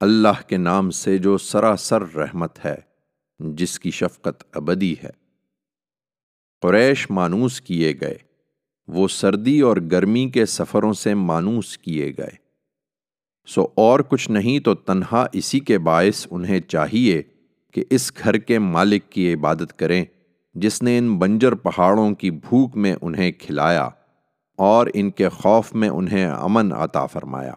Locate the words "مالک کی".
18.58-19.34